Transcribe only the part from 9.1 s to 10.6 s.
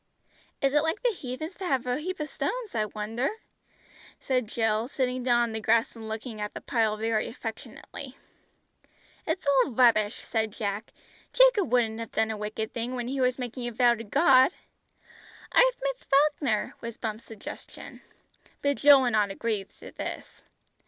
"It's all rubbish!" said